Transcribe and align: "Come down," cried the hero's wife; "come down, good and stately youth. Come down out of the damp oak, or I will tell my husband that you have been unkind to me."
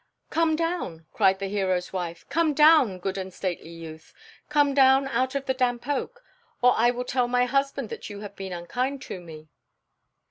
"Come 0.31 0.55
down," 0.55 1.05
cried 1.13 1.37
the 1.37 1.45
hero's 1.45 1.93
wife; 1.93 2.25
"come 2.27 2.55
down, 2.55 2.97
good 2.97 3.19
and 3.19 3.31
stately 3.31 3.69
youth. 3.69 4.15
Come 4.49 4.73
down 4.73 5.07
out 5.07 5.35
of 5.35 5.45
the 5.45 5.53
damp 5.53 5.87
oak, 5.87 6.23
or 6.59 6.73
I 6.75 6.89
will 6.89 7.05
tell 7.05 7.27
my 7.27 7.45
husband 7.45 7.89
that 7.89 8.09
you 8.09 8.21
have 8.21 8.35
been 8.35 8.51
unkind 8.51 9.03
to 9.03 9.19
me." 9.21 9.47